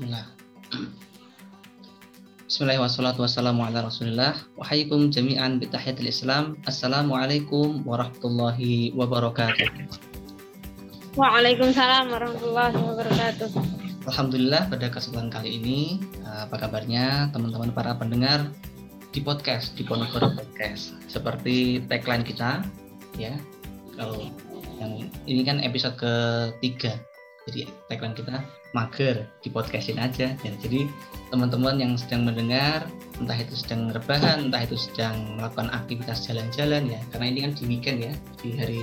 [0.00, 0.32] Bismillah.
[2.48, 4.32] Bismillahirrahmanirrahim.
[4.56, 6.56] Wahaikum jami'an bitahiyatul Islam.
[6.64, 9.68] Assalamualaikum warahmatullahi wabarakatuh.
[11.20, 13.48] Waalaikumsalam warahmatullahi wabarakatuh.
[14.08, 18.48] Alhamdulillah pada kesempatan kali ini eh, apa kabarnya teman-teman para pendengar
[19.12, 22.64] di podcast di Ponorogo Podcast seperti tagline kita
[23.20, 23.36] ya
[24.00, 24.32] kalau
[24.80, 26.96] yang ini kan episode ketiga
[27.50, 28.40] jadi tagline kita
[28.72, 30.32] mager di podcastin aja.
[30.40, 30.86] Dan jadi
[31.34, 32.86] teman-teman yang sedang mendengar
[33.18, 37.00] entah itu sedang rebahan entah itu sedang melakukan aktivitas jalan-jalan ya.
[37.10, 38.80] Karena ini kan di weekend ya di hari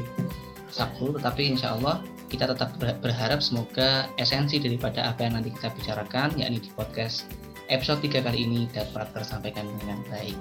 [0.70, 1.16] Sabtu.
[1.16, 6.60] Tetapi insya Allah kita tetap berharap semoga esensi daripada apa yang nanti kita bicarakan yakni
[6.60, 7.24] di podcast
[7.72, 10.36] episode 3 kali ini dapat tersampaikan dengan baik.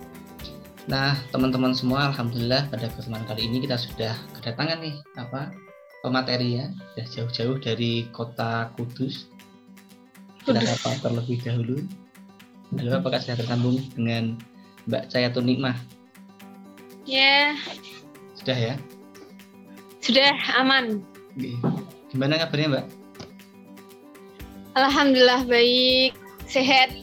[0.90, 5.50] Nah teman-teman semua Alhamdulillah pada kesempatan kali ini kita sudah kedatangan nih apa
[6.06, 9.26] pemateri ya sudah jauh-jauh dari kota Kudus
[10.46, 11.82] kita sapa terlebih dahulu.
[12.78, 14.38] Halo, apakah sudah tersambung dengan
[14.86, 15.74] Mbak Cayatun Nikmah?
[17.02, 17.58] Ya.
[18.38, 18.74] Sudah ya?
[19.98, 20.30] Sudah
[20.62, 21.02] aman.
[22.14, 22.86] Gimana kabarnya Mbak?
[24.78, 26.14] Alhamdulillah baik,
[26.46, 26.94] sehat.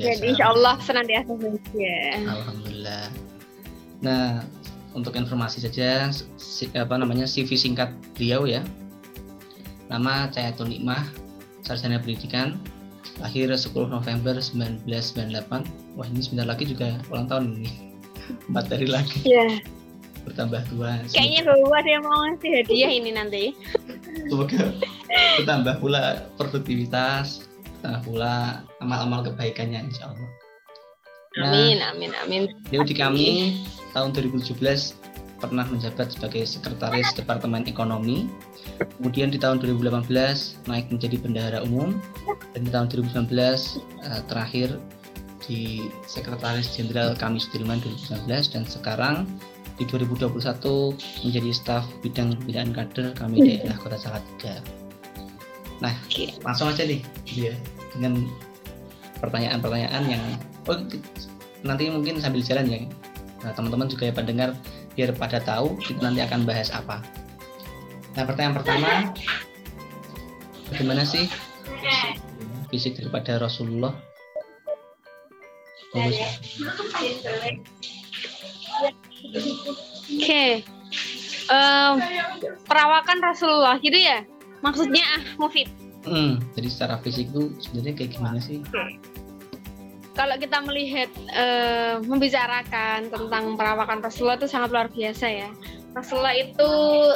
[0.00, 2.24] Jadi insya Allah senantiasa bahagia.
[2.24, 3.04] Alhamdulillah.
[4.00, 4.48] Nah,
[4.92, 8.60] untuk informasi saja, si, apa namanya CV singkat beliau ya.
[9.88, 11.04] Nama Cayatun Nikmah,
[11.64, 12.56] sarjana pendidikan
[13.20, 17.72] lahir 10 November 1998 wah ini sebentar lagi juga ulang tahun ini.
[18.48, 19.20] Empat hari lagi.
[19.26, 19.60] Ya
[20.22, 23.44] bertambah tua kayaknya bawa ada yang mau ngasih hadiah ini nanti.
[24.30, 24.70] Semoga
[25.42, 27.46] bertambah pula produktivitas
[27.78, 30.30] bertambah pula amal-amal kebaikannya insya Allah.
[31.32, 32.42] Nah, amin amin amin.
[32.70, 33.58] Dia di kami
[33.92, 34.58] tahun 2017
[35.42, 38.30] pernah menjabat sebagai sekretaris Departemen Ekonomi.
[38.98, 40.06] Kemudian di tahun 2018
[40.70, 41.98] naik menjadi bendahara umum
[42.54, 43.26] dan di tahun 2019
[44.06, 44.78] uh, terakhir
[45.42, 49.26] di Sekretaris Jenderal Kami Sudirman 2019 dan sekarang
[49.74, 50.38] di 2021
[51.26, 54.62] menjadi staf bidang pembinaan kader kami daerah Kota Salatiga.
[55.82, 55.90] Nah,
[56.46, 57.54] langsung aja nih ya,
[57.90, 58.30] dengan
[59.18, 60.22] pertanyaan-pertanyaan yang
[60.70, 60.78] oh,
[61.66, 62.80] nanti mungkin sambil jalan ya.
[63.42, 64.54] Nah, teman-teman juga ya pendengar
[64.94, 67.02] biar pada tahu kita nanti akan bahas apa.
[68.12, 68.88] Nah pertanyaan pertama,
[70.68, 71.32] bagaimana sih
[72.68, 73.96] fisik daripada Rasulullah?
[75.92, 76.08] Oke,
[80.08, 80.64] okay.
[81.52, 82.00] um,
[82.64, 84.24] perawakan Rasulullah gitu ya?
[84.64, 85.68] Maksudnya ah, Mufid?
[86.08, 88.64] Hmm, jadi secara fisik tuh sebenarnya kayak gimana sih?
[90.12, 95.48] Kalau kita melihat uh, membicarakan tentang perawakan Rasulullah itu sangat luar biasa ya.
[95.92, 96.70] Rasulullah itu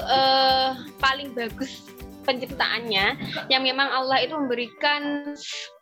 [0.05, 1.85] uh, paling bagus
[2.27, 3.07] penciptaannya
[3.47, 5.33] yang memang Allah itu memberikan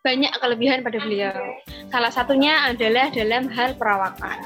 [0.05, 1.41] banyak kelebihan pada beliau.
[1.89, 4.39] Salah satunya adalah dalam hal perawakan.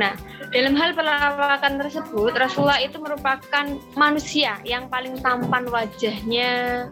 [0.00, 0.16] Nah,
[0.48, 3.68] dalam hal perawakan tersebut Rasulullah itu merupakan
[4.00, 6.88] manusia yang paling tampan wajahnya,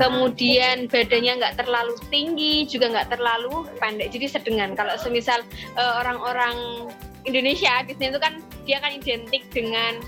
[0.00, 5.40] kemudian badannya nggak terlalu tinggi juga nggak terlalu pendek jadi sedengan kalau semisal
[5.76, 6.88] uh, orang-orang
[7.28, 8.34] Indonesia biasanya itu kan
[8.64, 10.00] dia kan identik dengan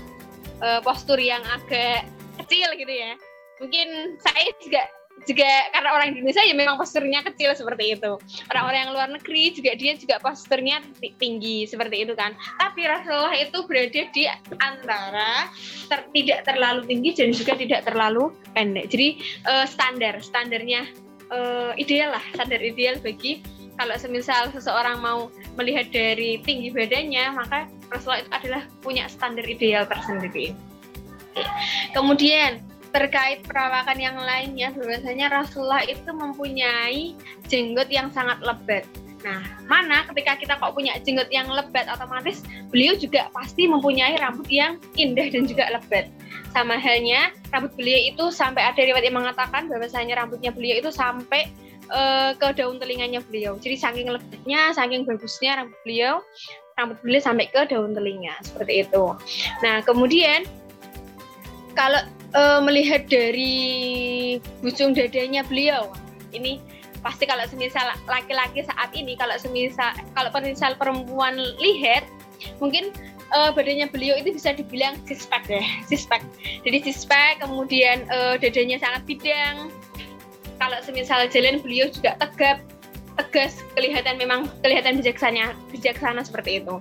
[0.63, 2.05] uh, postur yang agak
[2.51, 3.15] kecil gitu ya
[3.63, 4.83] mungkin saya juga
[5.23, 8.17] juga karena orang Indonesia ya memang posturnya kecil seperti itu.
[8.49, 10.81] Orang-orang yang luar negeri juga dia juga posturnya
[11.21, 12.33] tinggi seperti itu kan.
[12.57, 14.23] Tapi Rasulullah itu berada di
[14.57, 15.51] antara
[15.93, 18.89] ter, tidak terlalu tinggi dan juga tidak terlalu pendek.
[18.89, 20.89] Jadi uh, standar standarnya
[21.29, 23.45] uh, ideal lah, standar ideal bagi
[23.77, 29.85] kalau semisal seseorang mau melihat dari tinggi badannya, maka Rasulullah itu adalah punya standar ideal
[29.85, 30.70] tersendiri.
[31.95, 37.15] Kemudian terkait perawakan yang lainnya, biasanya Rasulullah itu mempunyai
[37.47, 38.83] jenggot yang sangat lebat.
[39.21, 42.41] Nah, mana ketika kita kok punya jenggot yang lebat, otomatis
[42.73, 46.09] beliau juga pasti mempunyai rambut yang indah dan juga lebat.
[46.51, 51.47] Sama halnya, rambut beliau itu sampai ada riwayat yang mengatakan bahwasanya rambutnya beliau itu sampai
[51.93, 53.55] uh, ke daun telinganya beliau.
[53.61, 56.13] Jadi saking lebatnya, saking bagusnya rambut beliau,
[56.75, 59.05] rambut beliau sampai ke daun telinga seperti itu.
[59.61, 60.49] Nah, kemudian
[61.73, 62.01] kalau
[62.35, 65.91] uh, melihat dari bujung dadanya beliau
[66.31, 66.59] ini
[67.01, 72.05] pasti kalau semisal laki-laki saat ini kalau semisal kalau semisal perempuan lihat
[72.61, 72.93] mungkin
[73.33, 76.21] uh, badannya beliau itu bisa dibilang sispek ya sispek
[76.61, 79.73] jadi sispek kemudian uh, dadanya sangat bidang.
[80.61, 82.61] Kalau semisal jalan beliau juga tegap
[83.17, 86.77] tegas kelihatan memang kelihatan bijaksana bijaksana seperti itu.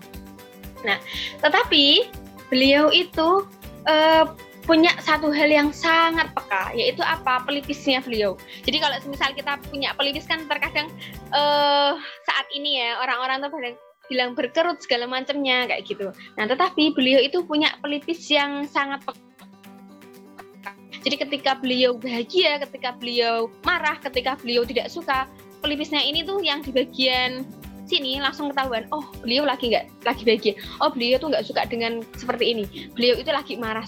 [0.85, 1.01] Nah
[1.41, 2.13] tetapi
[2.53, 3.49] beliau itu
[3.89, 4.29] uh,
[4.71, 7.43] punya satu hal yang sangat peka, yaitu apa?
[7.43, 8.39] Pelipisnya beliau.
[8.63, 10.87] Jadi kalau misal kita punya pelipis kan terkadang
[11.35, 13.75] uh, saat ini ya orang-orang tuh pada
[14.07, 16.15] bilang berkerut segala macamnya kayak gitu.
[16.39, 19.19] Nah, tetapi beliau itu punya pelipis yang sangat peka.
[21.03, 25.27] Jadi ketika beliau bahagia, ketika beliau marah, ketika beliau tidak suka,
[25.67, 27.43] pelipisnya ini tuh yang di bagian
[27.91, 32.07] sini langsung ketahuan oh beliau lagi nggak lagi bahagia oh beliau tuh nggak suka dengan
[32.15, 32.65] seperti ini
[32.95, 33.83] beliau itu lagi marah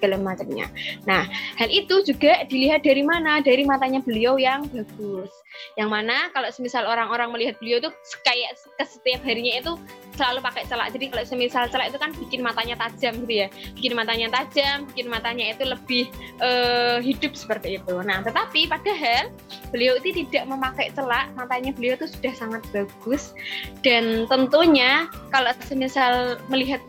[0.00, 0.66] segala macamnya
[1.04, 1.28] nah
[1.60, 5.28] hal itu juga dilihat dari mana dari matanya beliau yang bagus
[5.76, 7.92] yang mana kalau semisal orang-orang melihat beliau tuh
[8.24, 9.72] kayak ke setiap harinya itu
[10.20, 10.88] selalu pakai celak.
[10.92, 13.48] Jadi kalau semisal celak itu kan bikin matanya tajam gitu ya.
[13.78, 16.04] Bikin matanya tajam, bikin matanya itu lebih
[16.44, 17.94] uh, hidup seperti itu.
[18.04, 19.32] Nah, tetapi padahal
[19.72, 23.32] beliau itu tidak memakai celak, matanya beliau itu sudah sangat bagus
[23.80, 26.82] dan tentunya kalau semisal melihat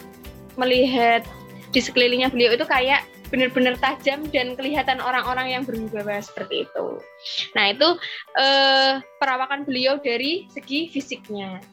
[0.59, 1.23] melihat
[1.71, 6.85] di sekelilingnya beliau itu kayak benar-benar tajam dan kelihatan orang-orang yang berwibawa seperti itu.
[7.55, 7.87] Nah itu
[8.35, 11.63] eh, perawakan beliau dari segi fisiknya.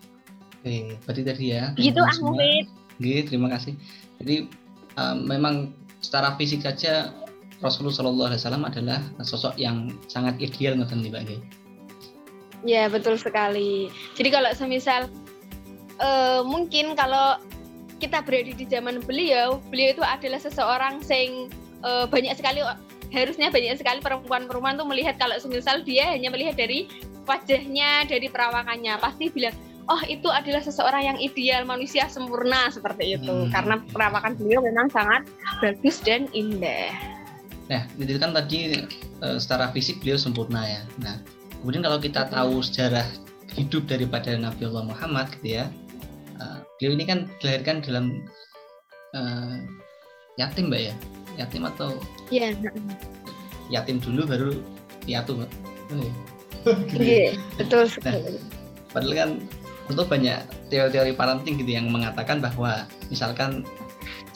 [0.62, 1.74] Oke, berarti tadi ya.
[1.74, 2.66] Gitu Ahmad.
[2.98, 3.74] Oke, terima kasih.
[4.22, 4.50] Jadi
[4.98, 7.14] um, memang secara fisik saja
[7.58, 11.22] Rasulullah Shallallahu Alaihi Wasallam adalah sosok yang sangat ideal ngoten nih Mbak
[12.66, 13.90] Ya betul sekali.
[14.18, 15.06] Jadi kalau semisal
[16.02, 17.38] uh, mungkin kalau
[17.98, 21.50] kita berada di zaman beliau, beliau itu adalah seseorang yang
[21.82, 22.62] uh, banyak sekali
[23.08, 26.86] harusnya banyak sekali perempuan-perempuan tuh melihat kalau semisal dia hanya melihat dari
[27.28, 29.56] wajahnya, dari perawakannya, pasti bilang
[29.88, 33.50] oh itu adalah seseorang yang ideal manusia sempurna seperti itu hmm.
[33.50, 35.24] karena perawakan beliau memang sangat
[35.64, 36.92] bagus dan indah.
[37.68, 38.84] Nah, itu kan tadi
[39.20, 40.82] uh, secara fisik beliau sempurna ya.
[41.00, 41.20] Nah,
[41.60, 43.04] kemudian kalau kita tahu sejarah
[43.56, 45.68] hidup daripada Nabi Allah Muhammad gitu ya,
[46.78, 48.22] beliau ini kan dilahirkan dalam
[49.18, 49.58] uh,
[50.38, 50.94] yatim mbak ya,
[51.36, 51.98] yatim atau?
[52.30, 52.54] Iya.
[53.68, 54.50] Yatim dulu baru
[55.02, 55.50] piatu mbak.
[56.94, 58.38] Iya, betul nah, sekali.
[58.38, 58.42] Nah,
[58.92, 59.30] padahal kan
[59.88, 60.38] tentu banyak
[60.68, 63.64] teori-teori parenting gitu yang mengatakan bahwa misalkan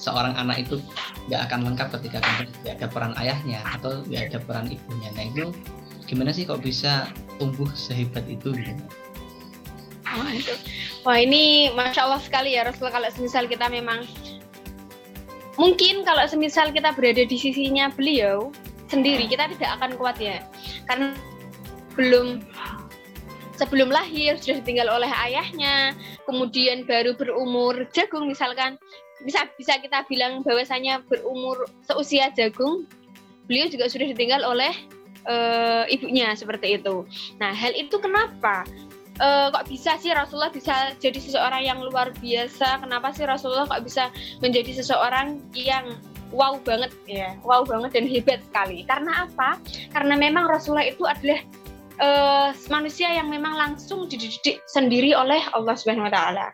[0.01, 0.81] seorang anak itu
[1.29, 2.19] nggak akan lengkap ketika
[2.65, 5.13] tidak ada peran ayahnya atau nggak ada peran ibunya.
[5.15, 5.53] Nah itu
[6.09, 7.07] gimana sih kok bisa
[7.37, 8.85] tumbuh sehebat itu gitu?
[10.33, 10.55] Itu.
[11.03, 14.07] Wah ini masya Allah sekali ya Rasul kalau semisal kita memang
[15.61, 18.55] mungkin kalau semisal kita berada di sisinya beliau
[18.89, 20.41] sendiri kita tidak akan kuat ya
[20.89, 21.13] karena
[21.97, 22.41] belum
[23.63, 25.95] sebelum lahir sudah ditinggal oleh ayahnya,
[26.27, 28.75] kemudian baru berumur jagung misalkan
[29.23, 32.91] bisa bisa kita bilang bahwasanya berumur seusia jagung,
[33.47, 34.75] beliau juga sudah ditinggal oleh
[35.31, 37.07] uh, ibunya seperti itu.
[37.39, 38.67] Nah, hal itu kenapa?
[39.23, 42.83] Uh, kok bisa sih Rasulullah bisa jadi seseorang yang luar biasa?
[42.83, 44.11] Kenapa sih Rasulullah kok bisa
[44.43, 45.95] menjadi seseorang yang
[46.35, 48.83] wow banget ya, wow banget dan hebat sekali?
[48.83, 49.63] Karena apa?
[49.95, 51.39] Karena memang Rasulullah itu adalah
[52.03, 56.47] uh, manusia yang memang langsung dididik sendiri oleh Allah Subhanahu wa taala.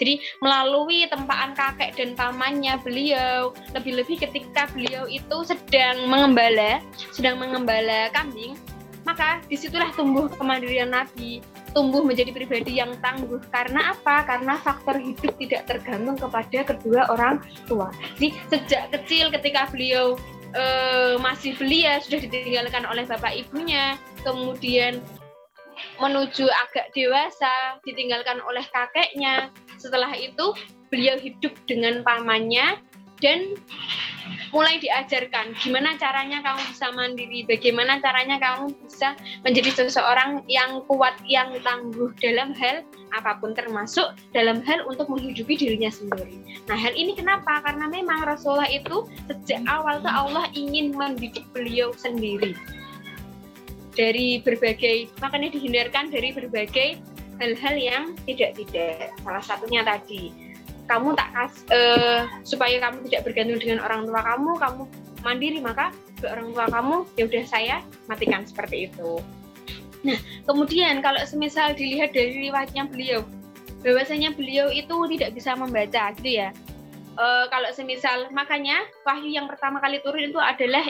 [0.00, 6.80] Jadi melalui tempaan kakek dan pamannya beliau, lebih-lebih ketika beliau itu sedang mengembala,
[7.12, 8.56] sedang mengembala kambing,
[9.04, 11.44] maka di situlah tumbuh kemandirian Nabi,
[11.76, 13.40] tumbuh menjadi pribadi yang tangguh.
[13.52, 14.24] Karena apa?
[14.24, 17.92] Karena faktor hidup tidak tergantung kepada kedua orang tua.
[18.16, 20.16] Jadi sejak kecil ketika beliau
[20.56, 25.04] uh, masih belia sudah ditinggalkan oleh bapak ibunya, kemudian
[25.98, 29.52] menuju agak dewasa ditinggalkan oleh kakeknya.
[29.76, 30.54] Setelah itu
[30.88, 32.78] beliau hidup dengan pamannya
[33.24, 33.56] dan
[34.52, 41.16] mulai diajarkan gimana caranya kamu bisa mandiri, bagaimana caranya kamu bisa menjadi seseorang yang kuat,
[41.26, 42.84] yang tangguh dalam hal
[43.16, 46.38] apa pun termasuk dalam hal untuk menghidupi dirinya sendiri.
[46.68, 47.64] Nah, hal ini kenapa?
[47.64, 52.54] Karena memang Rasulullah itu sejak awal tuh Allah ingin mendidik beliau sendiri
[53.94, 56.88] dari berbagai makanya dihindarkan dari berbagai
[57.42, 59.14] hal-hal yang tidak-tidak.
[59.22, 60.43] Salah satunya tadi
[60.84, 64.82] kamu tak kas, uh, supaya kamu tidak bergantung dengan orang tua kamu, kamu
[65.24, 65.88] mandiri maka
[66.20, 67.76] ke orang tua kamu ya udah saya
[68.06, 69.20] matikan seperti itu.
[70.04, 73.24] Nah, kemudian kalau semisal dilihat dari riwayatnya beliau,
[73.80, 76.52] bahwasanya beliau itu tidak bisa membaca gitu ya
[77.18, 80.84] uh, kalau semisal makanya wahyu yang pertama kali turun itu adalah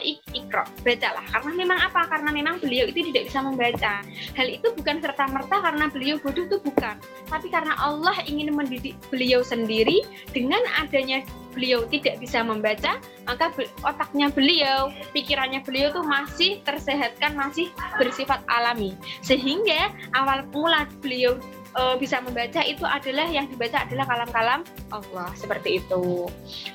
[0.44, 2.00] ik ikro bacalah karena memang apa?
[2.12, 4.04] Karena memang beliau itu tidak bisa membaca.
[4.36, 6.96] Hal itu bukan serta merta karena beliau bodoh itu bukan.
[7.32, 10.04] Tapi karena Allah ingin mendidik beliau sendiri
[10.36, 11.24] dengan adanya
[11.54, 12.98] beliau tidak bisa membaca
[13.30, 13.46] maka
[13.86, 18.92] otaknya beliau pikirannya beliau tuh masih tersehatkan masih bersifat alami.
[19.24, 21.38] Sehingga awal mula beliau
[21.78, 24.60] uh, bisa membaca itu adalah yang dibaca adalah kalam-kalam
[24.90, 26.26] Allah seperti itu.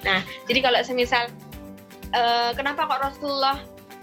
[0.04, 1.32] Nah, jadi kalau semisal
[2.14, 3.58] uh, kenapa kok Rasulullah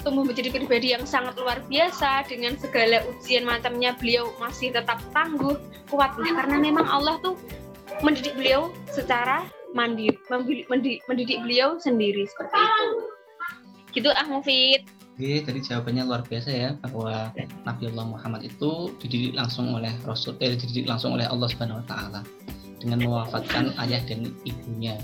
[0.07, 5.59] tumbuh menjadi pribadi yang sangat luar biasa dengan segala ujian macamnya beliau masih tetap tangguh
[5.91, 6.15] kuat?
[6.19, 7.35] Nah, karena memang Allah tuh
[8.05, 12.89] mendidik beliau secara mandiri mendidik, mendidik beliau sendiri seperti itu.
[13.97, 14.85] Gitu ah Mufid.
[15.17, 17.33] Oke, tadi jawabannya luar biasa ya bahwa
[17.65, 21.87] Nabi Allah Muhammad itu dididik langsung oleh Rasul, eh, dididik langsung oleh Allah Subhanahu Wa
[21.89, 22.21] Taala
[22.77, 25.01] dengan mewafatkan ayah dan ibunya.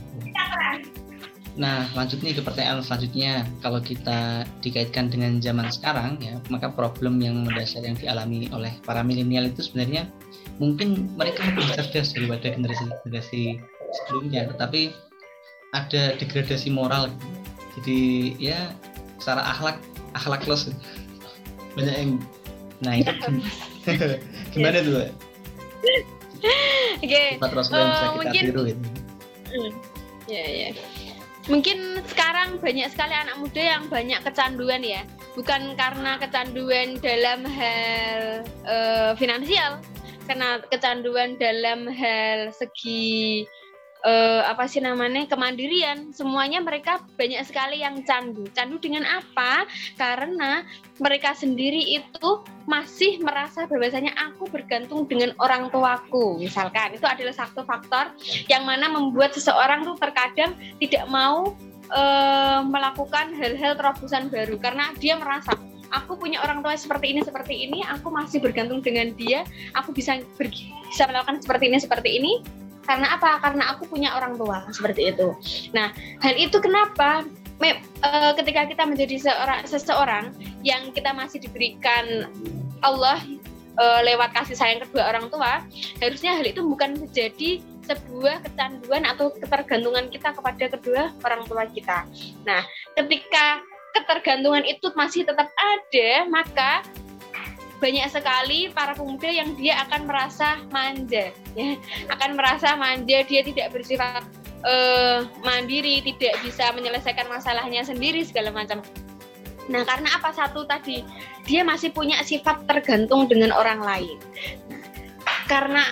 [1.53, 3.45] Nah, lanjut nih ke pertanyaan selanjutnya.
[3.61, 9.05] Kalau kita dikaitkan dengan zaman sekarang ya, maka problem yang mendasar yang dialami oleh para
[9.05, 10.09] milenial itu sebenarnya
[10.57, 13.61] mungkin mereka lebih cerdas daripada generasi-generasi
[13.93, 14.97] sebelumnya, tetapi
[15.77, 17.13] ada degradasi moral.
[17.77, 18.73] Jadi ya
[19.21, 19.77] secara akhlak
[20.13, 20.69] akhlak los
[21.73, 22.13] banyak yang
[22.85, 23.13] nah itu
[24.53, 25.09] gimana tuh
[27.03, 27.07] Oke.
[27.07, 27.29] Okay.
[27.39, 28.83] Sifat Rasul yang bisa kita mungkin, tiru gitu.
[30.31, 30.69] Ya ya
[31.51, 35.03] mungkin sekarang banyak sekali anak muda yang banyak kecanduan ya.
[35.35, 39.81] Bukan karena kecanduan dalam hal uh, finansial.
[40.23, 43.43] Karena kecanduan dalam hal segi
[44.03, 46.11] uh, apa sih namanya kemandirian.
[46.13, 48.47] Semuanya mereka banyak sekali yang candu.
[48.53, 49.67] Candu dengan apa?
[49.97, 50.67] Karena
[50.99, 52.31] mereka sendiri itu
[52.67, 56.95] masih merasa bahwasanya aku bergantung dengan orang tuaku misalkan.
[56.95, 58.13] Itu adalah satu faktor
[58.51, 61.55] yang mana membuat seseorang tuh terkadang tidak mau
[61.91, 64.59] uh, melakukan hal-hal terobosan baru.
[64.59, 65.55] Karena dia merasa
[65.93, 67.83] aku punya orang tua seperti ini seperti ini.
[67.99, 69.47] Aku masih bergantung dengan dia.
[69.79, 73.39] Aku bisa bisa melakukan seperti ini seperti ini karena apa?
[73.39, 75.35] Karena aku punya orang tua seperti itu.
[75.71, 77.27] Nah, hal itu kenapa
[77.63, 80.25] me, uh, ketika kita menjadi seorang seseorang
[80.67, 82.27] yang kita masih diberikan
[82.83, 83.23] Allah
[83.79, 85.63] uh, lewat kasih sayang kedua orang tua,
[86.03, 92.07] harusnya hal itu bukan menjadi sebuah kecanduan atau ketergantungan kita kepada kedua orang tua kita.
[92.47, 92.63] Nah,
[92.95, 93.63] ketika
[93.93, 96.81] ketergantungan itu masih tetap ada, maka
[97.83, 101.75] banyak sekali para pemuda yang dia akan merasa manja ya.
[102.15, 104.23] Akan merasa manja dia tidak bersifat
[104.63, 108.79] uh, mandiri tidak bisa menyelesaikan masalahnya sendiri segala macam.
[109.67, 110.31] Nah karena apa?
[110.31, 111.03] Satu tadi
[111.43, 114.19] dia masih punya sifat tergantung dengan orang lain.
[115.51, 115.83] Karena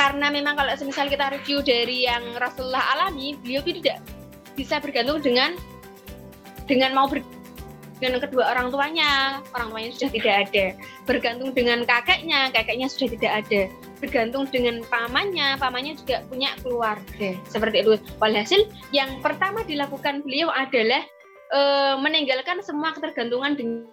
[0.00, 4.00] karena memang kalau semisal kita review dari yang Rasulullah alami beliau tidak
[4.56, 5.52] bisa bergantung dengan
[6.64, 7.20] dengan mau ber,
[8.04, 10.64] dengan kedua orang tuanya, orang tuanya sudah tidak ada.
[11.08, 13.60] Bergantung dengan kakeknya, kakeknya sudah tidak ada.
[14.04, 17.32] Bergantung dengan pamannya, pamannya juga punya keluarga.
[17.48, 17.96] Seperti itu.
[18.20, 21.00] Walhasil yang pertama dilakukan beliau adalah
[21.48, 21.60] e,
[22.04, 23.88] meninggalkan semua ketergantungan dengan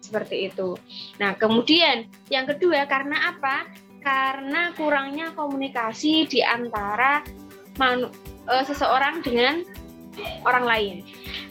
[0.00, 0.72] seperti itu.
[1.20, 3.68] Nah, kemudian yang kedua karena apa?
[4.00, 7.20] Karena kurangnya komunikasi di antara
[7.76, 9.60] e, seseorang dengan
[10.44, 10.96] orang lain.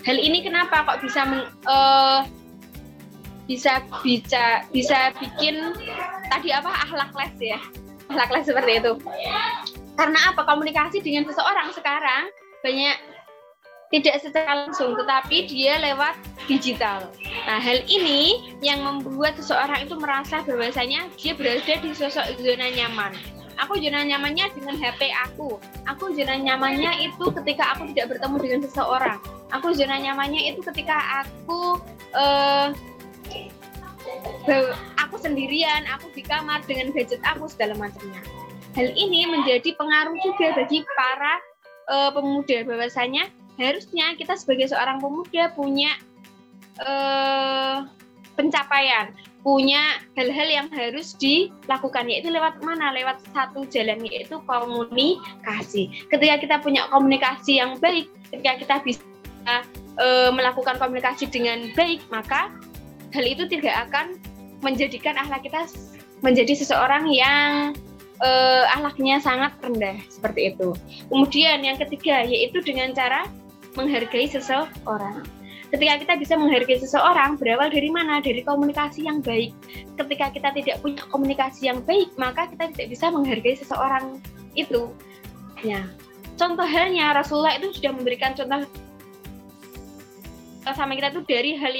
[0.01, 2.25] Hal ini kenapa kok bisa meng, uh,
[3.45, 5.75] bisa bisa bisa bikin
[6.29, 7.59] tadi apa akhlak les ya?
[8.09, 8.93] Akhlak les seperti itu.
[9.95, 10.41] Karena apa?
[10.47, 12.33] Komunikasi dengan seseorang sekarang
[12.65, 12.97] banyak
[13.91, 16.15] tidak secara langsung tetapi dia lewat
[16.47, 17.11] digital.
[17.43, 23.11] Nah, hal ini yang membuat seseorang itu merasa bahwasanya dia berada di sosok zona nyaman
[23.59, 25.57] aku zona nyamannya dengan HP aku.
[25.89, 29.19] Aku zona nyamannya itu ketika aku tidak bertemu dengan seseorang.
[29.51, 31.79] Aku zona nyamannya itu ketika aku
[32.15, 32.69] uh,
[34.99, 38.21] aku sendirian aku di kamar dengan gadget aku segala macamnya.
[38.71, 41.33] Hal ini menjadi pengaruh juga bagi para
[41.91, 42.63] uh, pemuda.
[42.63, 43.27] Bahwasanya
[43.59, 45.91] harusnya kita sebagai seorang pemuda punya
[46.79, 47.83] uh,
[48.35, 49.11] pencapaian
[49.41, 52.93] punya hal-hal yang harus dilakukan yaitu lewat mana?
[52.93, 55.89] Lewat satu jalan yaitu komunikasi.
[56.13, 59.03] Ketika kita punya komunikasi yang baik ketika kita bisa
[59.97, 62.53] e, melakukan komunikasi dengan baik maka
[63.11, 64.15] hal itu tidak akan
[64.61, 65.65] menjadikan akhlak kita
[66.21, 67.73] menjadi seseorang yang
[68.21, 68.29] e,
[68.77, 70.77] akhlaknya sangat rendah seperti itu.
[71.09, 73.25] Kemudian yang ketiga yaitu dengan cara
[73.73, 75.25] menghargai seseorang
[75.71, 78.19] ketika kita bisa menghargai seseorang berawal dari mana?
[78.19, 79.55] Dari komunikasi yang baik.
[79.95, 84.19] Ketika kita tidak punya komunikasi yang baik maka kita tidak bisa menghargai seseorang
[84.53, 84.91] itu.
[85.63, 85.87] Ya.
[86.35, 88.65] Contoh halnya Rasulullah itu sudah memberikan contoh
[90.61, 91.73] sama kita itu dari hal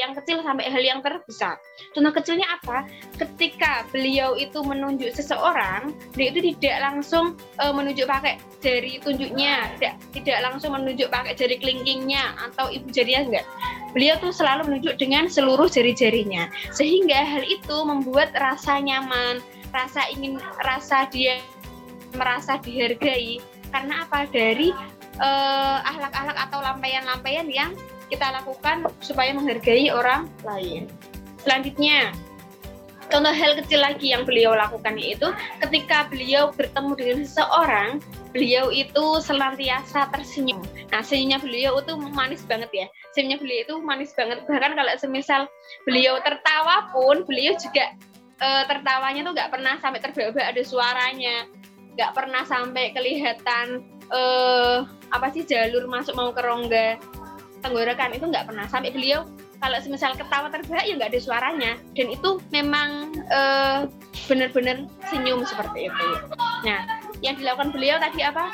[0.00, 1.60] yang kecil sampai hal yang terbesar.
[1.92, 2.88] Contoh kecilnya apa?
[3.20, 9.94] Ketika beliau itu menunjuk seseorang, beliau itu tidak langsung uh, menunjuk pakai jari tunjuknya, tidak
[10.16, 13.46] tidak langsung menunjuk pakai jari kelingkingnya atau ibu jarinya enggak.
[13.92, 16.48] Beliau tuh selalu menunjuk dengan seluruh jari-jarinya.
[16.72, 21.42] Sehingga hal itu membuat rasa nyaman, rasa ingin rasa dia
[22.16, 23.38] merasa dihargai
[23.70, 24.26] karena apa?
[24.26, 24.74] Dari
[25.18, 27.70] uh, ahlak-ahlak atau lampaian-lampaian yang
[28.10, 30.90] kita lakukan supaya menghargai orang lain.
[31.40, 32.12] Selanjutnya,
[33.08, 35.30] contoh hal kecil lagi yang beliau lakukan yaitu
[35.62, 37.88] ketika beliau bertemu dengan seseorang,
[38.34, 40.60] beliau itu senantiasa tersenyum.
[40.90, 42.86] Nah, senyumnya beliau itu manis banget ya.
[43.14, 44.42] Senyumnya beliau itu manis banget.
[44.44, 45.40] Bahkan kalau semisal
[45.86, 47.94] beliau tertawa pun, beliau juga
[48.38, 51.36] e, tertawanya tuh nggak pernah sampai terbawa ada suaranya,
[51.98, 54.20] nggak pernah sampai kelihatan e,
[55.10, 56.88] apa sih jalur masuk mau ke rongga
[57.60, 59.24] tenggorokan itu nggak pernah sampai beliau
[59.60, 63.84] kalau semisal ketawa terbahak ya nggak ada suaranya dan itu memang uh,
[64.26, 66.08] benar-benar senyum seperti itu.
[66.64, 66.80] Nah,
[67.20, 68.48] yang dilakukan beliau tadi apa?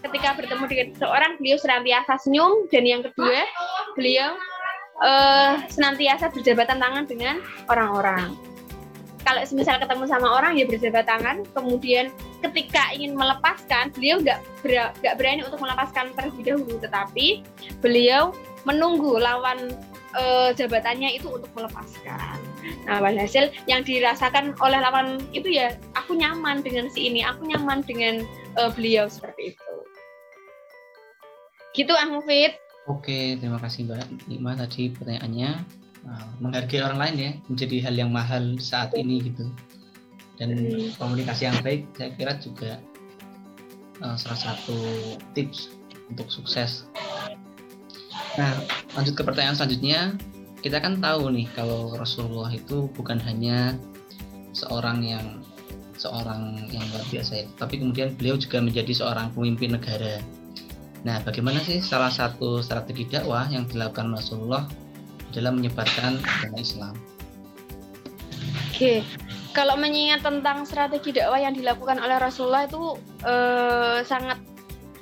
[0.00, 3.44] Ketika bertemu dengan seorang beliau senantiasa senyum dan yang kedua
[3.98, 4.38] beliau
[5.04, 7.36] uh, senantiasa berjabatan tangan dengan
[7.68, 8.32] orang-orang.
[9.26, 12.14] Kalau semisal ketemu sama orang ya berjabat tangan, kemudian
[12.46, 17.42] ketika ingin melepaskan, beliau nggak ber, berani untuk melepaskan terlebih dahulu, tetapi
[17.82, 18.30] beliau
[18.62, 19.74] menunggu lawan
[20.14, 20.22] e,
[20.54, 22.38] jabatannya itu untuk melepaskan.
[22.86, 27.82] Nah, hasil yang dirasakan oleh lawan itu ya, aku nyaman dengan si ini, aku nyaman
[27.82, 28.22] dengan
[28.54, 29.74] e, beliau seperti itu.
[31.74, 32.54] Gitu, Ahmufid.
[32.86, 35.82] Oke, terima kasih Mbak Nima tadi pertanyaannya.
[36.06, 39.50] Nah, menghargai orang lain ya menjadi hal yang mahal saat ini gitu.
[40.38, 40.54] Dan
[41.00, 42.78] komunikasi yang baik saya kira juga
[44.04, 44.78] uh, salah satu
[45.34, 45.74] tips
[46.06, 46.86] untuk sukses.
[48.38, 48.52] Nah
[48.94, 50.14] lanjut ke pertanyaan selanjutnya.
[50.62, 53.76] Kita kan tahu nih kalau Rasulullah itu bukan hanya
[54.50, 55.42] seorang yang
[55.96, 60.20] seorang yang luar biasa ya, tapi kemudian beliau juga menjadi seorang pemimpin negara.
[61.06, 64.66] Nah, bagaimana sih salah satu strategi dakwah yang dilakukan Rasulullah
[65.36, 66.94] dalam menyebarkan agama Islam.
[68.72, 69.04] Oke,
[69.52, 74.40] kalau mengingat tentang strategi dakwah yang dilakukan oleh Rasulullah itu eh, sangat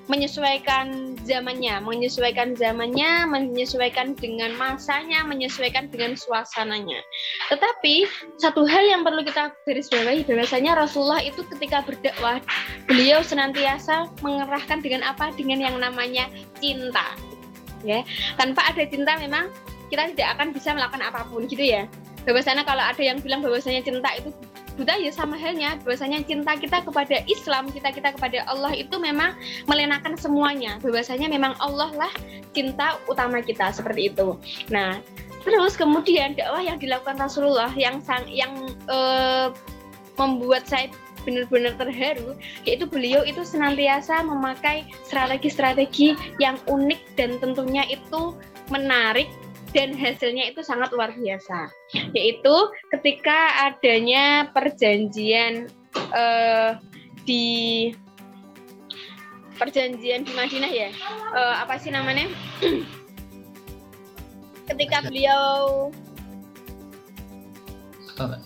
[0.05, 7.01] menyesuaikan zamannya, menyesuaikan zamannya, menyesuaikan dengan masanya, menyesuaikan dengan suasananya.
[7.49, 8.05] Tetapi
[8.37, 12.39] satu hal yang perlu kita garis bawahi bahwasanya Rasulullah itu ketika berdakwah,
[12.85, 15.33] beliau senantiasa mengerahkan dengan apa?
[15.33, 16.29] Dengan yang namanya
[16.61, 17.17] cinta.
[17.85, 18.01] Ya,
[18.41, 19.53] tanpa ada cinta memang
[19.95, 21.87] kita tidak akan bisa melakukan apa pun gitu ya.
[22.27, 24.35] Bahwasanya kalau ada yang bilang bahwasanya cinta itu
[24.75, 25.79] buta ya sama halnya.
[25.87, 29.39] Bahwasanya cinta kita kepada Islam kita kita kepada Allah itu memang
[29.71, 30.83] melenakan semuanya.
[30.83, 32.13] Bahwasanya memang Allah lah
[32.51, 34.35] cinta utama kita seperti itu.
[34.75, 34.99] Nah
[35.47, 38.51] terus kemudian dakwah yang dilakukan Rasulullah yang sang yang
[38.89, 39.53] uh,
[40.17, 40.89] membuat saya
[41.25, 42.37] benar-benar terharu
[42.69, 48.37] yaitu beliau itu senantiasa memakai strategi-strategi yang unik dan tentunya itu
[48.69, 49.29] menarik
[49.75, 51.69] dan hasilnya itu sangat luar biasa.
[52.15, 52.55] Yaitu
[52.95, 55.67] ketika adanya perjanjian
[56.15, 56.79] uh,
[57.27, 57.91] di
[59.59, 60.91] perjanjian di Madinah ya?
[61.35, 62.31] Uh, apa sih namanya?
[64.65, 65.93] Ketika beliau
[68.17, 68.41] oke.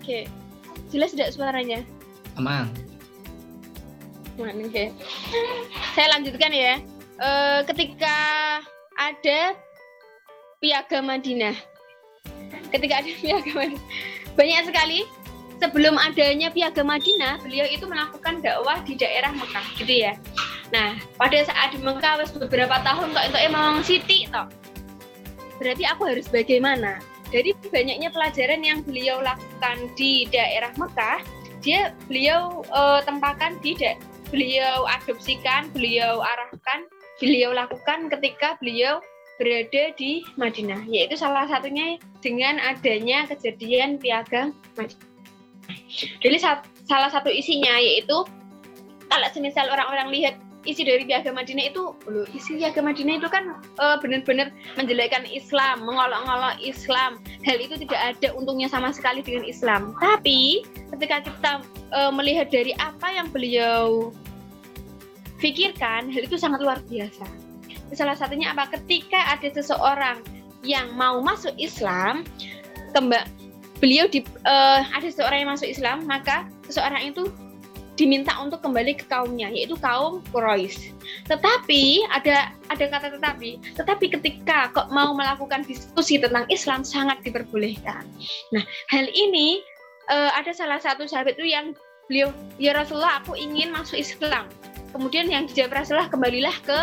[0.00, 0.24] Okay.
[0.88, 1.84] jelas tidak suaranya?
[2.40, 2.72] Aman.
[5.92, 6.80] Saya lanjutkan ya.
[7.20, 8.16] Uh, ketika
[8.96, 9.54] ada
[10.62, 11.58] Piagam Madinah.
[12.70, 13.86] Ketika ada Piagam Madinah,
[14.38, 15.00] banyak sekali
[15.58, 20.14] sebelum adanya Piagam Madinah, beliau itu melakukan dakwah di daerah Mekah, gitu ya.
[20.70, 24.46] Nah, pada saat di Mekah beberapa tahun kok itu emang Siti toh.
[25.58, 27.02] Berarti aku harus bagaimana?
[27.28, 31.20] Dari banyaknya pelajaran yang beliau lakukan di daerah Mekah,
[31.58, 33.74] dia beliau uh, tempakan di
[34.30, 36.88] beliau adopsikan, beliau arahkan,
[37.20, 39.02] beliau lakukan ketika beliau
[39.42, 45.10] berada di Madinah, yaitu salah satunya dengan adanya kejadian piagam Madinah.
[46.22, 46.36] Jadi
[46.86, 48.22] salah satu isinya yaitu
[49.10, 53.58] kalau semisal orang-orang lihat isi dari piagam Madinah itu, loh, isi piagam Madinah itu kan
[53.58, 57.18] e, benar-benar menjelekkan Islam, mengolok-olok Islam.
[57.42, 59.90] Hal itu tidak ada untungnya sama sekali dengan Islam.
[59.98, 60.62] Tapi
[60.94, 61.52] ketika kita
[61.90, 64.14] e, melihat dari apa yang beliau
[65.42, 67.41] pikirkan, hal itu sangat luar biasa
[67.92, 70.20] salah satunya apa ketika ada seseorang
[70.62, 72.24] yang mau masuk Islam
[72.96, 73.26] kembali
[73.82, 77.26] beliau di uh, ada seseorang yang masuk Islam maka seseorang itu
[77.92, 80.96] diminta untuk kembali ke kaumnya yaitu kaum Quraisy.
[81.28, 88.08] Tetapi ada ada kata tetapi, tetapi ketika kok mau melakukan diskusi tentang Islam sangat diperbolehkan.
[88.56, 89.60] Nah, hal ini
[90.08, 91.76] uh, ada salah satu sahabat itu yang
[92.08, 94.48] beliau ya Rasulullah aku ingin masuk Islam.
[94.92, 96.80] Kemudian yang dijawab Rasulullah kembalilah ke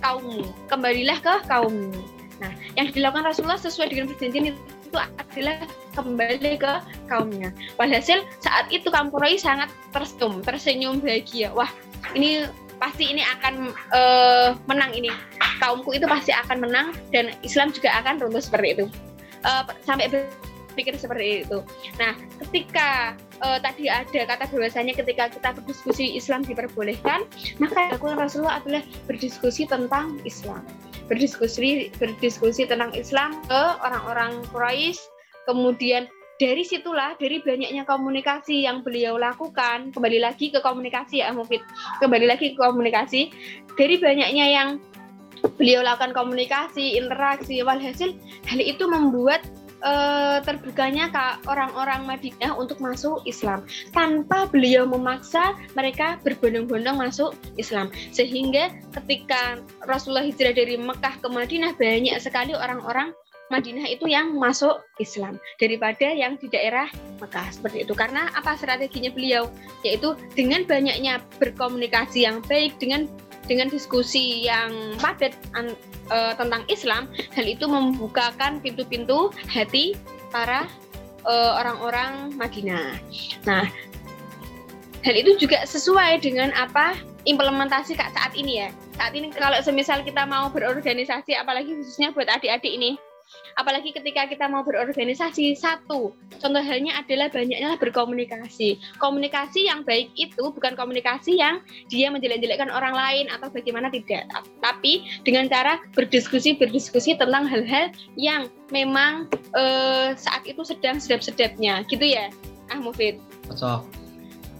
[0.00, 1.92] kaummu, kembalilah ke kaummu.
[2.40, 5.60] Nah, yang dilakukan Rasulullah sesuai dengan perjanjian itu adalah
[5.94, 6.72] kembali ke
[7.06, 7.52] kaumnya.
[7.76, 11.52] Walhasil saat itu kaum Quraisy sangat tersenyum, tersenyum bahagia.
[11.52, 11.68] Wah,
[12.16, 12.48] ini
[12.80, 15.12] pasti ini akan uh, menang ini
[15.60, 18.84] kaumku itu pasti akan menang dan Islam juga akan runtuh seperti itu
[19.44, 20.08] uh, sampai
[20.70, 21.58] berpikir seperti itu.
[21.98, 22.14] Nah
[22.46, 27.26] ketika uh, tadi ada kata bahwasanya ketika kita berdiskusi Islam diperbolehkan
[27.58, 30.62] maka aku Rasulullah adalah berdiskusi tentang Islam.
[31.10, 35.02] Berdiskusi berdiskusi tentang Islam ke orang-orang Quraisy
[35.50, 36.06] kemudian
[36.40, 41.60] dari situlah dari banyaknya komunikasi yang beliau lakukan kembali lagi ke komunikasi ya Mufid.
[42.00, 43.28] Kembali lagi ke komunikasi.
[43.76, 44.68] Dari banyaknya yang
[45.60, 48.16] beliau lakukan komunikasi interaksi walhasil
[48.48, 49.44] hal itu membuat
[49.84, 51.10] uh, terbukanya
[51.48, 60.24] orang-orang Madinah untuk masuk Islam tanpa beliau memaksa mereka berbondong-bondong masuk Islam sehingga ketika Rasulullah
[60.24, 63.12] hijrah dari Mekah ke Madinah banyak sekali orang-orang
[63.50, 66.86] Madinah itu yang masuk Islam daripada yang di daerah
[67.18, 67.98] Mekah seperti itu.
[67.98, 69.50] Karena apa strateginya beliau?
[69.82, 73.10] Yaitu dengan banyaknya berkomunikasi yang baik dengan
[73.50, 75.74] dengan diskusi yang padat an,
[76.06, 79.98] e, tentang Islam, hal itu membukakan pintu-pintu hati
[80.30, 80.70] para
[81.26, 83.02] e, orang-orang Madinah.
[83.42, 83.66] Nah,
[85.02, 86.94] hal itu juga sesuai dengan apa
[87.26, 88.68] implementasi kak saat ini ya.
[88.94, 92.94] Saat ini kalau semisal kita mau berorganisasi, apalagi khususnya buat adik-adik ini,
[93.58, 98.80] apalagi ketika kita mau berorganisasi satu contoh halnya adalah banyaknya berkomunikasi.
[98.98, 101.60] Komunikasi yang baik itu bukan komunikasi yang
[101.92, 104.26] dia menjelek-jelekkan orang lain atau bagaimana tidak.
[104.64, 111.84] Tapi dengan cara berdiskusi berdiskusi tentang hal-hal yang memang uh, saat itu sedang sedap-sedapnya.
[111.86, 112.32] Gitu ya
[112.70, 113.18] ah Mufid?
[113.50, 113.82] Betul.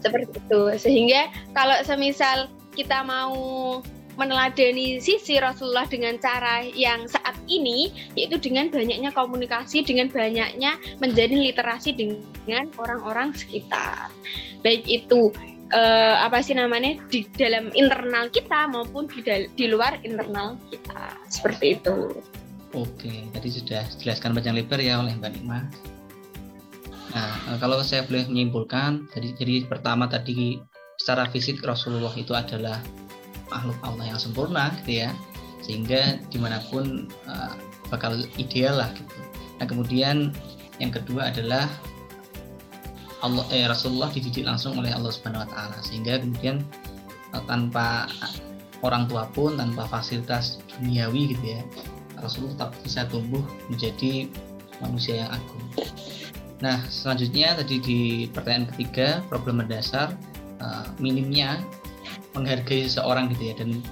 [0.03, 0.61] Seperti itu.
[0.77, 3.35] Sehingga kalau semisal kita mau
[4.19, 11.35] meneladani sisi Rasulullah dengan cara yang saat ini yaitu dengan banyaknya komunikasi dengan banyaknya menjadi
[11.35, 14.11] literasi dengan orang-orang sekitar
[14.61, 15.31] baik itu
[15.73, 19.23] uh, apa sih namanya di dalam internal kita maupun di,
[19.55, 21.97] di luar internal kita seperti itu.
[22.71, 25.67] Oke, tadi sudah jelaskan panjang lebar ya oleh Mbak Nikma.
[27.11, 30.63] Nah, eh, kalau saya boleh menyimpulkan, jadi jadi pertama tadi
[30.95, 32.79] secara fisik Rasulullah itu adalah
[33.51, 35.11] makhluk Allah yang sempurna gitu ya.
[35.61, 37.53] Sehingga di mana pun uh,
[37.93, 39.17] bakal ideal lah gitu.
[39.61, 40.31] Nah kemudian
[40.81, 41.69] yang kedua adalah
[43.21, 45.77] Allah eh, Rasulullah dididik langsung oleh Allah Subhanahu Wa Taala.
[45.85, 46.65] Sehingga kemudian
[47.35, 48.09] uh, tanpa
[48.81, 51.61] orang tua pun tanpa fasilitas duniawi gitu ya
[52.21, 54.29] Rasulullah tetap bisa tumbuh menjadi
[54.79, 55.65] manusia yang agung.
[56.61, 60.13] Nah selanjutnya tadi di pertanyaan ketiga problem mendasar
[60.61, 61.57] uh, minimnya
[62.35, 63.83] menghargai seorang gitu ya dan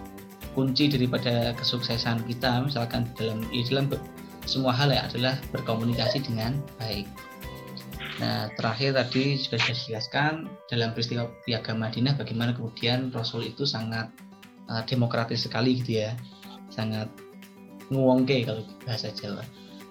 [0.58, 3.86] kunci daripada kesuksesan kita misalkan dalam ya dalam
[4.50, 7.06] semua hal ya adalah berkomunikasi dengan baik.
[8.20, 10.34] Nah terakhir tadi juga sudah dijelaskan
[10.68, 14.12] dalam peristiwa piagam Madinah bagaimana kemudian Rasul itu sangat
[14.68, 16.18] uh, demokratis sekali gitu ya,
[16.74, 17.08] sangat
[17.94, 19.46] nguwongke kalau bahasa Jawa.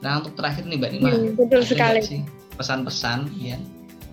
[0.05, 2.03] Nah untuk terakhir nih Mbak Nima, hmm, betul sekali.
[2.59, 3.57] pesan-pesan ya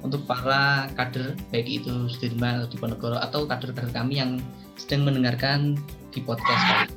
[0.06, 4.38] untuk para kader baik itu Sudirman atau Diponegoro atau kader-kader kami yang
[4.78, 5.74] sedang mendengarkan
[6.14, 6.94] di podcast kali.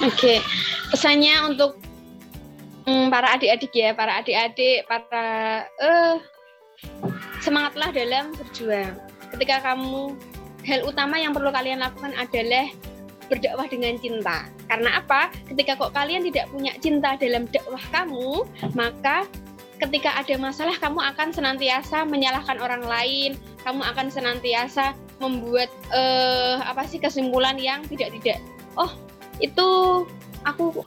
[0.00, 0.40] Oke,
[0.90, 1.76] pesannya untuk
[2.88, 5.26] um, para adik-adik ya, para adik-adik, para
[5.78, 6.16] uh,
[7.44, 8.96] semangatlah dalam berjuang.
[9.36, 10.16] Ketika kamu
[10.64, 12.66] hal utama yang perlu kalian lakukan adalah
[13.30, 14.50] berdakwah dengan cinta.
[14.66, 15.30] Karena apa?
[15.46, 18.42] Ketika kok kalian tidak punya cinta dalam dakwah kamu,
[18.74, 19.28] maka
[19.80, 26.84] ketika ada masalah kamu akan senantiasa menyalahkan orang lain, kamu akan senantiasa membuat uh, apa
[26.84, 28.38] sih kesimpulan yang tidak tidak.
[28.76, 28.92] Oh,
[29.40, 29.68] itu
[30.44, 30.84] aku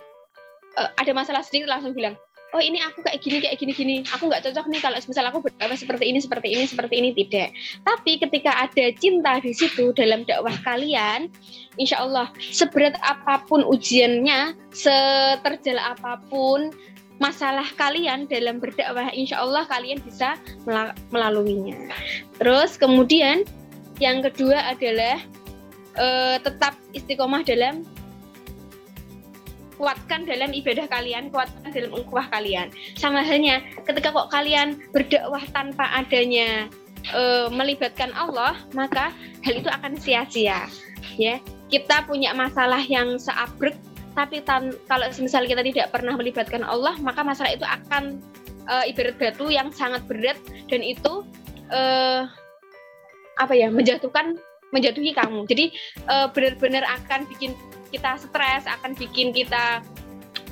[0.77, 2.13] uh, ada masalah sedikit langsung bilang,
[2.53, 3.95] oh ini aku kayak gini kayak gini gini.
[4.13, 7.09] Aku nggak cocok nih kalau misal aku berdakwah seperti ini seperti ini seperti ini.
[7.17, 7.49] Tidak.
[7.81, 11.33] Tapi ketika ada cinta di situ dalam dakwah kalian
[11.81, 16.69] insya Allah seberat apa pun ujiannya seterjal apa pun
[17.21, 20.37] masalah kalian dalam berdakwah insya Allah kalian bisa
[21.11, 21.93] melaluinya
[22.41, 23.45] terus kemudian
[24.01, 25.21] yang kedua adalah
[25.97, 27.85] uh, tetap istiqomah dalam
[29.77, 32.71] kuatkan dalam ibadah kalian, kuatkan dalam ukhuwah kalian.
[32.95, 36.71] Sama halnya ketika kok kalian berdakwah tanpa adanya
[37.11, 39.11] uh, melibatkan Allah, maka
[39.43, 40.69] hal itu akan sia-sia.
[41.19, 43.75] Ya, kita punya masalah yang seabrek
[44.13, 48.21] tapi tan kalau misalnya kita tidak pernah melibatkan Allah maka masalah itu akan
[48.69, 50.37] uh, ibarat batu yang sangat berat
[50.69, 51.25] dan itu
[51.73, 52.29] uh,
[53.41, 54.37] apa ya menjatuhkan
[54.73, 55.45] menjatuhi kamu.
[55.45, 55.69] Jadi
[56.09, 57.53] uh, benar-benar akan bikin
[57.93, 59.85] kita stres akan bikin kita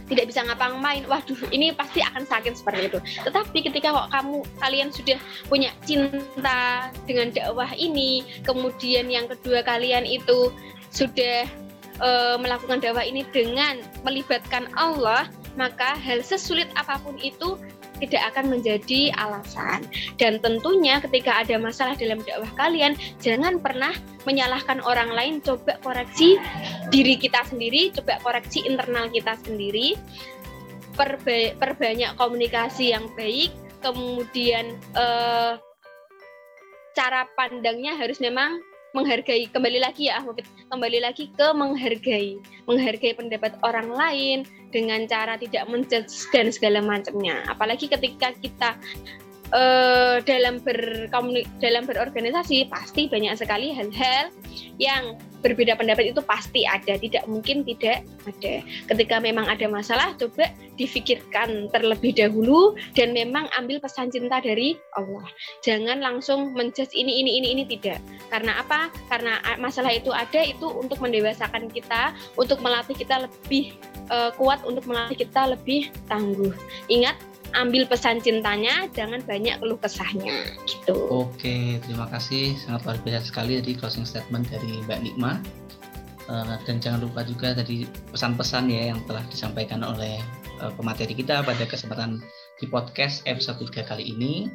[0.06, 1.08] tidak bisa ngapa-ngapain.
[1.10, 3.00] Waduh ini pasti akan sakit seperti itu.
[3.26, 5.18] Tetapi ketika kok kamu kalian sudah
[5.50, 10.54] punya cinta dengan dakwah ini kemudian yang kedua kalian itu
[10.92, 11.48] sudah
[12.02, 12.10] e,
[12.42, 17.60] melakukan dakwah ini dengan melibatkan Allah maka hal sesulit apa pun itu
[18.02, 19.86] tidak akan menjadi alasan.
[20.18, 23.94] Dan tentunya ketika ada masalah dalam dakwah kalian, jangan pernah
[24.26, 26.42] menyalahkan orang lain, coba koreksi
[26.90, 29.94] diri kita sendiri, coba koreksi internal kita sendiri.
[30.98, 33.54] Perba perbanyak komunikasi yang baik,
[33.86, 35.54] kemudian eh,
[36.98, 38.60] cara pandangnya harus memang
[38.92, 42.40] menghargai kembali lagi ya Ahmad kembali lagi ke menghargai.
[42.68, 44.38] Menghargai pendapat orang lain
[44.72, 47.44] dengan cara tidak menjudge dan segala macamnya.
[47.48, 48.76] Apalagi ketika kita
[49.54, 54.32] uh, dalam berkomunik dalam berorganisasi pasti banyak sekali hal-hal
[54.80, 58.62] yang berbeda pendapat itu pasti ada, tidak mungkin tidak ada.
[58.86, 65.26] Ketika memang ada masalah, coba difikirkan terlebih dahulu dan memang ambil pesan cinta dari Allah.
[65.66, 67.98] Jangan langsung menjudge ini ini ini ini tidak.
[68.30, 68.94] Karena apa?
[69.10, 73.74] Karena masalah itu ada itu untuk mendewasakan kita, untuk melatih kita lebih
[74.14, 76.54] uh, kuat, untuk melatih kita lebih tangguh.
[76.86, 77.18] Ingat
[77.56, 80.96] ambil pesan cintanya, jangan banyak keluh kesahnya gitu.
[81.12, 85.42] Oke, terima kasih sangat luar biasa sekali dari closing statement dari Mbak Nikma.
[86.32, 87.84] Uh, dan jangan lupa juga tadi
[88.14, 90.22] pesan-pesan ya yang telah disampaikan oleh
[90.64, 92.24] uh, pemateri kita pada kesempatan
[92.62, 94.48] di podcast episode 3 kali ini.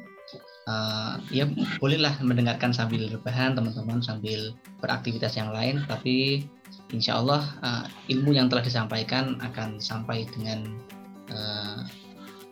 [0.67, 1.47] Uh, ya
[1.79, 4.51] bolehlah mendengarkan sambil rebahan teman-teman sambil
[4.83, 6.43] beraktivitas yang lain tapi
[6.91, 10.67] insya Allah uh, ilmu yang telah disampaikan akan sampai dengan
[11.31, 11.87] uh,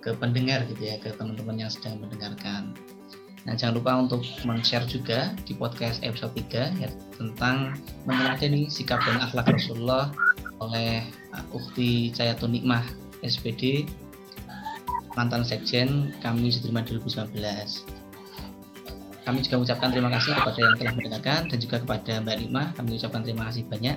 [0.04, 2.76] ke pendengar gitu ya ke teman-teman yang sedang mendengarkan.
[3.48, 7.72] Nah jangan lupa untuk men-share juga di podcast episode 3 ya tentang
[8.04, 10.12] meneladani sikap dan akhlak Rasulullah
[10.60, 11.00] oleh
[11.32, 12.84] uh, Ukti Cayatun Nikmah
[13.24, 13.88] SPD
[15.16, 17.32] mantan sekjen kami Sudirman 2019.
[19.24, 22.66] Kami juga mengucapkan terima kasih kepada yang telah mendengarkan dan juga kepada Mbak Nikmah.
[22.76, 23.96] Kami ucapkan terima kasih banyak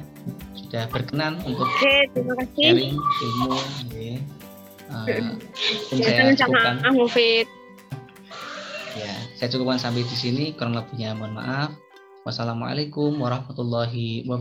[0.56, 2.56] sudah berkenan untuk Oke, terima kasih.
[2.56, 3.52] sharing ilmu
[3.92, 4.16] ya,
[4.92, 5.08] Uh,
[6.04, 6.76] saya cukupkan.
[8.98, 10.44] Ya, saya cukupkan sampai di sini.
[10.52, 11.72] Kurang lebihnya mohon maaf.
[12.28, 14.36] Wassalamualaikum warahmatullahi wabarakatuh.